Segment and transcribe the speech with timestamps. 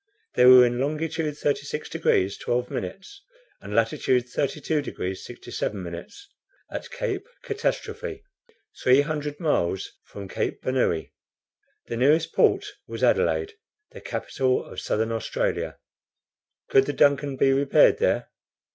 [0.33, 3.21] They were in longitude 36 degrees 12 minutes,
[3.61, 6.27] and latitude 32 degrees 67 minutes,
[6.71, 8.23] at Cape Catastrophe,
[8.81, 11.11] three hundred miles from Cape Bernouilli.
[11.85, 13.53] The nearest port was Adelaide,
[13.91, 15.77] the Capital of Southern Australia.
[16.67, 18.31] Could the DUNCAN be repaired there?